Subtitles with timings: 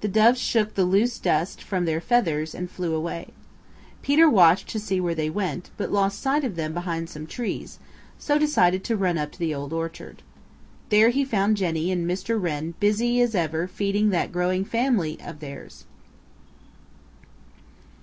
[0.00, 3.34] The Doves shook the loose dust from their feathers and flew away.
[4.00, 7.78] Peter watched to see where they went, but lost sight of them behind some trees,
[8.18, 10.22] so decided to run up to the Old Orchard.
[10.88, 12.40] There he found Jenny and Mr.
[12.40, 15.84] Wren as busy as ever feeding that growing family of theirs.